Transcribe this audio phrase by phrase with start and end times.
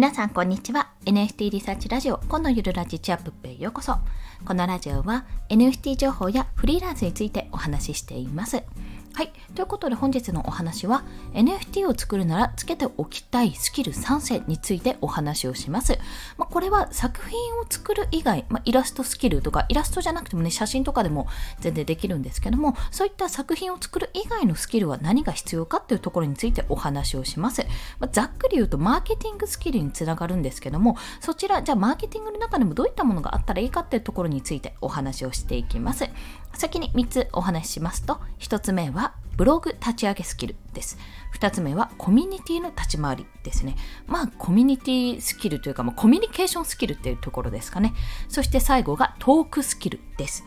[0.00, 0.88] 皆さんこんにちは。
[1.04, 3.98] NFT リサーチラジオ今度ゆるラジチアップへようこそ。
[4.46, 8.62] このラジオは NFT 情報やフリーランスについてお話ししています。
[9.12, 9.32] はい。
[9.54, 11.02] ということで本日のお話は
[11.34, 15.98] NFT を作るならつけておきたいスキル3選についてお話をします。
[16.38, 21.26] まあ、これは作品を作る以外、まあ、イラストスキルとかイラストじゃなくてもね写真とかでも
[21.58, 27.66] 全然できるんですけどもそういった作品を作る以外のスキルは何が必要かっていうところについてお話をします。
[27.98, 36.08] まあ、ざっくり言うとマーケティングスキルにつながるんですけどもそちらじゃあマーケティングの中でもどういったものがあったらいいかっていうところについてお話をしていきます。
[36.54, 38.99] 先に3つお話ししますと1つ目は
[39.36, 40.98] ブログ立ち上げスキルです。
[41.34, 43.76] 2つ目はコミュニティの立ち回りですね。
[44.06, 47.94] まあコミュニティスキルというか、まあ、コミュニケーションスキルっていうところですかね。
[48.28, 50.44] そして最後がトークスキルです。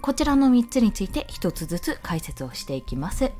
[0.00, 3.32] こちらの3つについて1つずつ解説をしていきます。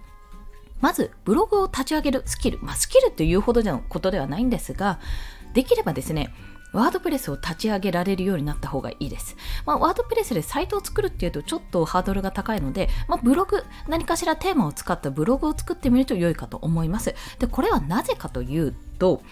[0.80, 2.58] まず、ブログを立ち上げるスキル。
[2.62, 4.98] まあ、スキルというほどのことではないんですが、
[5.53, 6.34] できればですね、
[6.72, 9.36] ワードプレスを立ち上げられるようになった方がいいです。
[9.66, 17.14] まあ、ワードプレスでサイトを作るっていうとちょっとハードルが高いので、まあ、ブログ、何かしらテーマを使ったブログを作ってみると良いかと思います。
[17.38, 19.22] で、これはなぜかというと、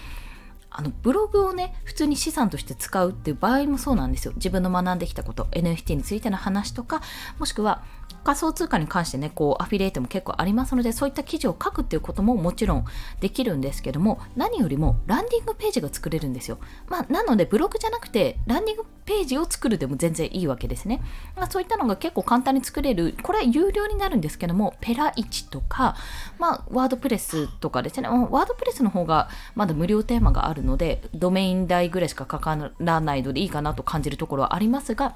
[0.70, 7.00] あのブログをね普通に資産として使うっていう場合もそうなんですよ自分の学んできたこと NFT についての話とか
[7.38, 7.82] もしくは
[8.24, 12.84] 仮想通貨に関してね、こう、アフィリエイトも結構ありますので、そういった記事を書くっていうことももちろん
[13.20, 16.58] できるんですけども、何よりもランディングページが作れるんですよ。
[16.88, 21.00] まあ、なので、ブログじゃなくて、ランディングページを作るでも全然いいわけですね。
[21.34, 25.96] まあ、そういったのが結構簡単に作れる、これは有料になるんですけども、ペラ1とか、
[26.38, 35.14] まあ、ワードプレスとかですね、ワードプレスの方がまだ無料テーマがあるので、ドメイン代ぐらいしかかからないのでいいかなと感じるところはありますが、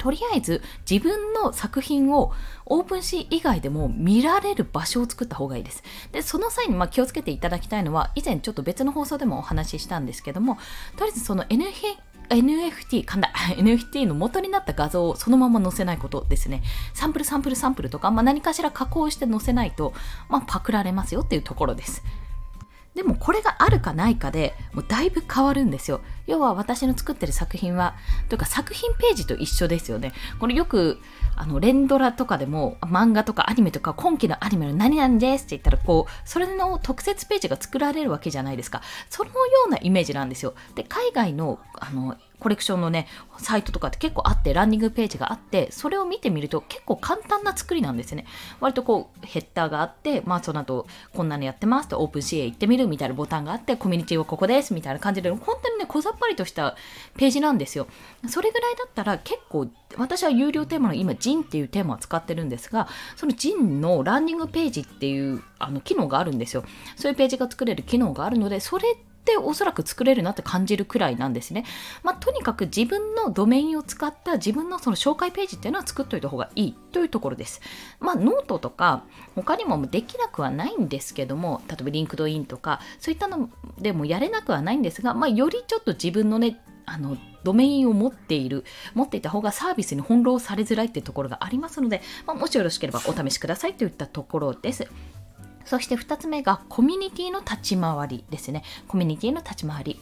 [0.00, 2.32] とりあえず自分の作品を
[2.64, 5.84] オープンシー以外でも見られる場所を作った方がいいです。
[6.10, 10.56] で、その際にま気をつけていただきたいのは、以前ちょっと別の放送でもお話ししたんですけども、
[10.96, 16.62] とりあえずその NFT、噛んだ NFT の元になった画像をそのまま載せないことですね。
[16.94, 19.92] サンプルサンプルサンプルとか、まあ、何かしら加工して載せないと、
[20.30, 22.02] まあ、パクられますよっていうところです。
[22.94, 26.00] でもこれがあるかないかでもうだいぶ変わるんですよ。
[26.30, 27.96] 要は私の作ってる作品は、
[28.28, 30.12] というか作品ページと一緒ですよね。
[30.38, 31.00] これよく、
[31.34, 38.80] あの、連ドラとかでも漫画とかアニメとか今期のアニメの何々ですって言ったら、こう、それの特設ページが作られるわけじゃないですか。
[39.08, 39.34] そのよ
[39.66, 40.54] うなイメージなんですよ。
[40.76, 43.06] で、海外の、あの、コレクションのね、
[43.38, 48.24] サイトとかって結構あって、ランニングページがあって、それを見てみると結構簡単な作りなんですね。
[48.58, 56.76] 割とこう、ヘッダーがあって、まあその後、こんなのやってますと、オープン CA 行ってみるみたいなボタンがあって、コミュニティはここですみたいな感じで、本当にね、小ざっぱりとした
[57.16, 57.86] ページなんですよ。
[58.28, 66.64] それぐらいだったら結構、私は有料テーマの今、 JIN っていうテーマを使ってるんですが、その JIN のランディングページっていうあの機能があるんですよ。
[66.96, 71.64] そういうページが作れる機能があるので、それっておそらく作れるなって感じるくらいなんですね。
[72.02, 77.60] まあ、とにかく自分のドメインを使った自分のその紹介ページっていうのは作っといた方がいいというところです。
[78.00, 79.04] まあ、ノートとか
[79.34, 88.64] 他にもできなくはないんですけども、例えば LinkedIn とかそういったのでもやれなくはないんですが、まあ、よりちょっと自分のね、あのドメインを持っている、
[88.94, 94.88] 持っていた方がサービスに翻弄されづらいっていうところがありますので、まあ、もしよろしければお試しくださいといったところです。
[95.64, 98.62] そして2つ目がコミュニティの立ち回りですね。
[98.88, 100.00] コミュニティの立ち回り。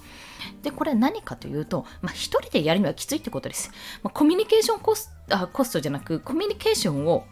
[0.63, 3.71] で、これは何かというと、まあ、一人でやるにはきついってことです。
[4.03, 7.25] まあ、コミュニケーションコスあコストじゃなく、コミュニケーションを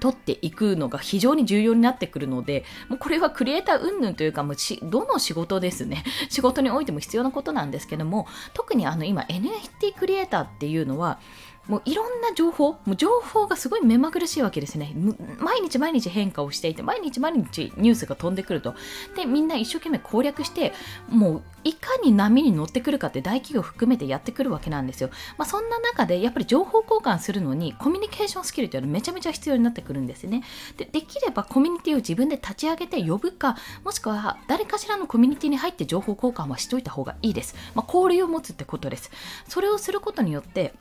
[0.00, 6.04] 取っていくのが非常に重要になってくるので、もうこれはクリエイター云々というか、もうどの仕事ですね。
[6.28, 11.20] 仕事においても必要なことなんですけども、特にあの今 NFT クリエイターっていうのは、
[11.68, 14.94] もういろんな情報、もう情報がすごい目まぐるしいわけですね。
[15.38, 18.74] 毎日毎日変化をしていて、毎日毎日ニュースが飛んでくると。
[19.16, 20.74] で、みんな一生懸命攻略して、
[21.08, 25.08] もういかに波に乗ってくるかって大企業含めてやってくるわけなんですよ。
[25.38, 30.44] まあ、そんな中で、やっぱり情報交換するのに、コミュニケーションスキルっていうのはめちゃめちゃ必要になってくるんですね。
[30.76, 37.56] で、できればコミュニティを自分で立ち上げて呼ぶか、もしくは誰かしらのコミュニティに入って情報交換はしといた方がいいです。
[37.74, 39.10] まあ、交流を持つってことです。
[39.48, 40.74] それをすることによって、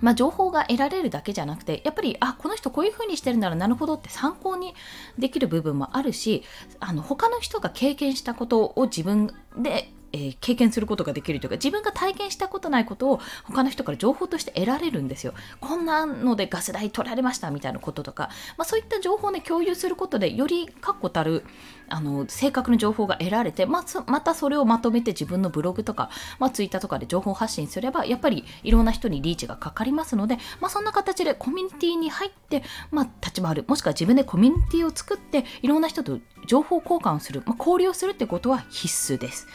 [0.00, 4.74] まあ、情報が得られるだけじゃなくてやっぱりあこの人こういうふうにしてるならなるほどって参考に
[5.18, 6.44] できる部分もあるし
[6.80, 15.34] あの他の人が経験したことを自分でえー、経験することができるというか自分が体験したことないことを他の人から情報として得られるんですよ。
[15.60, 21.44] こんなのでガス代取られましたみたいなこととか、まあ、そういった情報を、ね、共有することでより確固たる
[21.88, 39.46] あの正確な情報が得られて、まあ、またそれをまとめて自分のブログとか、まあ、ツイッターとかで情報発信すればやっぱりいろんな人にリーチがかかりますので、まあ、そんな形でコミュニティに入って、まあ、立ち回るもしくは自分でコミュニティを作っていろんな人と情報交換をする、まあ、交流をするってことは必須です。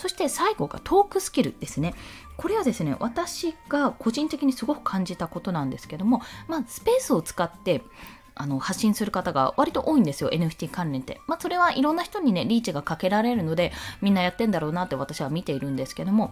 [0.00, 1.94] そして最後がトークスキルですね。
[2.38, 7.82] これはですね、私が個人的にすごく感じたことなんですけども、まあ、スペースを使って
[8.34, 11.20] あの発信する方が割と多いんですよ NFT 関連って。
[11.26, 16.30] まあそれはいろんな人にねリーチがかけられるのでみんなやってんだろうなって私は見ているんですけども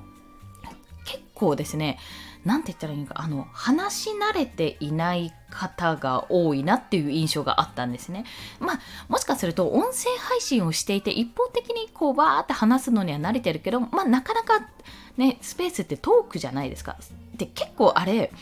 [1.04, 1.98] 結構ですね
[2.44, 8.24] 何て言ったらいいのかあの話し慣れていない方が多いなっていう印象があったんですね。
[8.60, 14.68] まあもしかすると音声配信をしていて一方的にこうバーって話すのには慣れてるけどまあなかなか
[15.16, 16.96] ねスペースってトークじゃないですか。
[17.36, 18.32] で結構あれ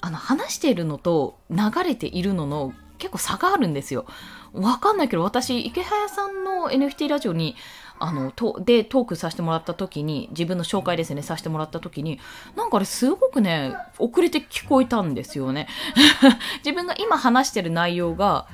[0.00, 4.06] あの話しているのと流れているのの結構差があるんですよ。
[4.54, 7.56] わかんないけど、私、池早さんの NFT ラジオに、
[7.98, 12.20] あの、と、でトークさせてもらった時に、自分の紹介ですね、させてもらった時に、
[12.56, 15.68] なんかあれすごくね、遅れて聞こえたんですよね。
[16.64, 18.46] 自分が今話してる内容が、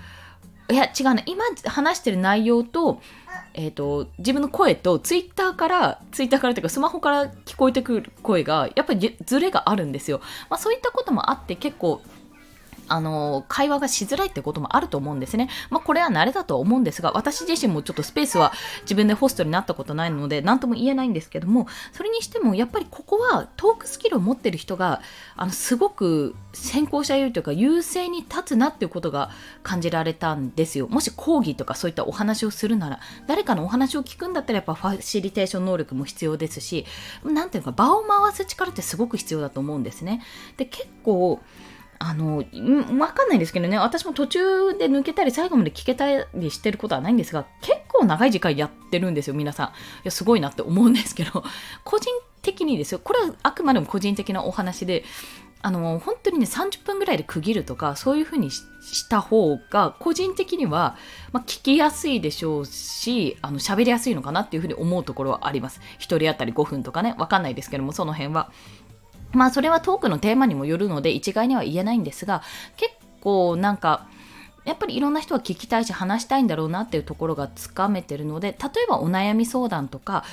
[0.70, 3.00] いや、違うね、今話してる内容と、
[3.54, 12.00] えーと、自分の声とツイッターからツイッターからというかスマホから聞こえてくる声がやっぱりずれがあるんですよ、まあ、そういったこともあって結構
[12.90, 15.48] あの、会話がしづらいってこともあると思うんですね。
[15.70, 18.52] まあ、これは慣れだと思うんですが、私自身もちょっとスペースは
[18.82, 25.02] 自分でホストになったことないので、何とも言えないんですけども、それにしても、やっぱりここはトークスキルを持ってる人が、
[25.36, 29.30] あの、すごく先行者有利というか、優勢に立つなっていうことが
[29.62, 30.88] 感じられたんですよ。
[30.88, 36.86] もし講義とかそういったお話をするなら、誰かのお話を聞くんだったら、やっぱファシリテーション能力も必要ですし、
[37.24, 40.22] なんていうか、場を回す力ってすごく必要だと思うんですね。
[40.56, 41.40] で、結構、
[42.02, 42.38] あの、
[42.98, 49.66] わかんないですけどね、私も途中で抜けたり、最後まで聞けたりしてることはないんですが、結構長い時間やってるんですよ、皆さん。
[49.68, 49.70] い
[50.04, 51.44] や、すごいなって思うんですけど、
[51.84, 52.10] 個人
[52.40, 55.04] 的にですよ、これはあくまでも個人的なお話で、
[55.60, 58.64] あの、本当にね、30分ぐらいで区切るとか、そういう風にし
[59.10, 60.96] た方が、個人的には、
[61.32, 65.82] まあ、聞きやすいでしょうし、あの、喋りやすいのかなっていう風に思うところはあります。
[65.98, 68.50] 1人当たり5分とかね、わかんないですけども、その辺は。
[69.32, 72.42] まあそれはトークのテーマにもよるので一概には言えないんですが
[72.76, 74.06] 結構なんか
[74.64, 80.24] やっぱりいろんな人は聞きたいし話したいんだろうなっていうところがつかめてるので例えばお悩み相談とか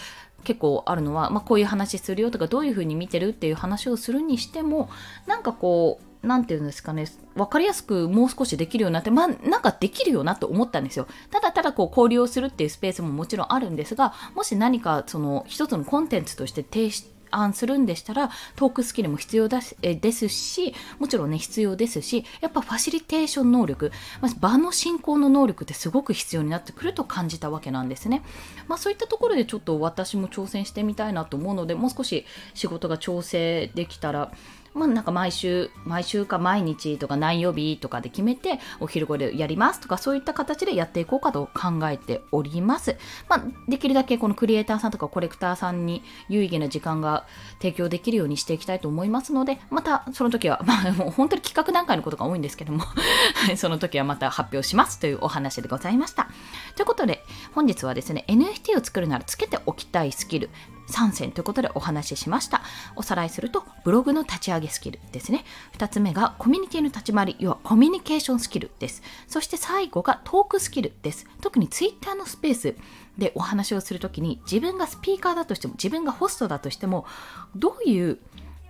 [0.44, 4.90] 結構あるのは、まあ、こういう話するよとかどういうふうに見てるっていう話をするにしても
[5.26, 7.06] なんかこう何て言うんですかね
[7.36, 11.08] 分かりやすくもう少しできるようになってまあなんかできるよなと思ったんですよ。
[11.32, 23.92] ただただこう交流をするっていうスペースももちろんあるんですがもし何かその一つのコンテンツとして提出案するんでしたらトークスキルも必要だしですしもちろんね必要ですしやっぱファシリテーション能力、
[24.22, 28.24] まあ、場の進行の能力ってすごく必要になってくると感じたわけなんですね、
[28.68, 34.32] まあ、そういったところでちょっと私も挑戦してみたいなと思うのでもう少し仕事が調整できたら
[34.74, 42.98] まあ、なんか毎週、毎週か毎日とか何曜日とかで決めて、お昼ごでやりますとか、そういった形でやっていこうかと考えております。
[43.30, 47.26] まあ、できるだけこのクリエイターさんとかコレクターさんに有意義な時間が
[47.60, 52.84] 提供できるようにしていきたいと思いますので、またその時は、まあ、もう本当に企画段階のことが多いんですけども
[53.58, 56.28] その時はまた発表しますというお話でございました。
[56.76, 57.24] ということで、
[57.54, 60.50] 本日はですね、NFT を作るならつけておきたいスキル、
[60.88, 62.62] 3選ということでお話ししました。
[62.96, 65.46] おさらいすると、ブログの立ち上げスキルですね。
[65.78, 69.02] 2つ目がコミュニティの立ち回り、要はコミュニケーションスキルです。
[69.28, 71.28] そして最後がトークスキルです。
[71.42, 72.76] 特に Twitter のスペース
[73.18, 77.06] でお話をするときに、自分がスピーカーだとしても、自分がホストだとしても、
[77.56, 78.20] どういう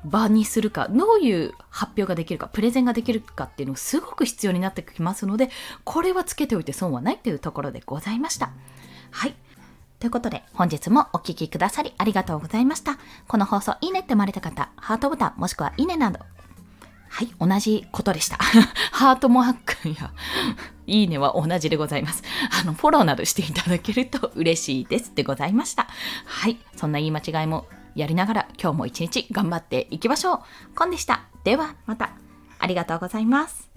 [0.06, 5.50] 場にするか、どういう発表ができるか、プレゼンができるかっていうのがすごく必要になってきますので、
[5.84, 8.52] これはつけておいて損はないというところでございました。
[9.12, 9.36] はい。
[10.00, 12.98] ということで、本日もお聴きくださりありがとうございました。
[13.28, 16.20] この放送いいねって思われた方、ハートボタンもしくはいいねなど、
[17.10, 18.38] はい、同じことでした。
[18.92, 20.12] ハートマークや、
[20.86, 22.24] いいねは同じでございます。
[22.62, 25.88] あの、フォローなどしていただけると嬉しいですでございました。
[26.26, 30.40] はい、そんな言い間違いもやりながら今日も一日頑張っていきましょう。
[30.76, 31.24] コンでした。
[31.44, 32.12] ではまた。
[32.60, 33.70] ありがとうございます。